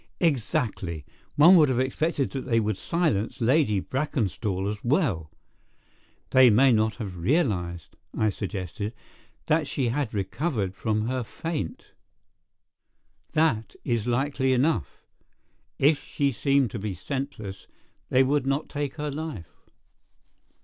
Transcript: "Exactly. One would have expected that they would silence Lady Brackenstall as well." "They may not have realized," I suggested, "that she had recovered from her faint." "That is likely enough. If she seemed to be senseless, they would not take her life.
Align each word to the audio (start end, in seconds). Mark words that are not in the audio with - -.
"Exactly. 0.19 1.05
One 1.35 1.55
would 1.57 1.69
have 1.69 1.79
expected 1.79 2.31
that 2.31 2.47
they 2.47 2.59
would 2.59 2.75
silence 2.77 3.39
Lady 3.39 3.79
Brackenstall 3.79 4.67
as 4.67 4.83
well." 4.83 5.29
"They 6.31 6.49
may 6.49 6.71
not 6.71 6.95
have 6.95 7.17
realized," 7.17 7.95
I 8.17 8.31
suggested, 8.31 8.95
"that 9.45 9.67
she 9.67 9.89
had 9.89 10.11
recovered 10.11 10.73
from 10.73 11.05
her 11.05 11.23
faint." 11.23 11.91
"That 13.33 13.75
is 13.83 14.07
likely 14.07 14.53
enough. 14.53 15.05
If 15.77 16.03
she 16.03 16.31
seemed 16.31 16.71
to 16.71 16.79
be 16.79 16.95
senseless, 16.95 17.67
they 18.09 18.23
would 18.23 18.47
not 18.47 18.69
take 18.69 18.95
her 18.95 19.11
life. 19.11 19.69